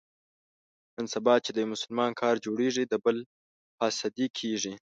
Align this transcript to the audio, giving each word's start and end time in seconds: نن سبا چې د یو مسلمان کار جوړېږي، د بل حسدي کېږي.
نن 0.95 1.05
سبا 1.13 1.33
چې 1.43 1.49
د 1.51 1.57
یو 1.63 1.71
مسلمان 1.75 2.11
کار 2.21 2.35
جوړېږي، 2.45 2.83
د 2.87 2.93
بل 3.05 3.17
حسدي 3.81 4.27
کېږي. 4.37 4.73